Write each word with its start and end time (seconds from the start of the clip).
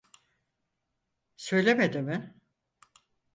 Söylemedi 1.37 2.01
mi? 2.01 2.35